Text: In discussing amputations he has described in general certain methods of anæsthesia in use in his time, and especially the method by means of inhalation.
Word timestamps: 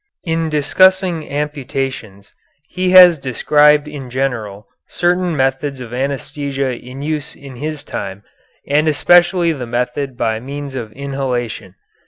In 0.23 0.49
discussing 0.49 1.29
amputations 1.29 2.33
he 2.69 2.89
has 2.89 3.19
described 3.19 3.87
in 3.87 4.09
general 4.09 4.65
certain 4.89 5.37
methods 5.37 5.79
of 5.79 5.91
anæsthesia 5.91 6.81
in 6.81 7.03
use 7.03 7.35
in 7.35 7.57
his 7.57 7.83
time, 7.83 8.23
and 8.67 8.87
especially 8.87 9.51
the 9.51 9.67
method 9.67 10.17
by 10.17 10.39
means 10.39 10.73
of 10.73 10.91
inhalation. 10.93 11.75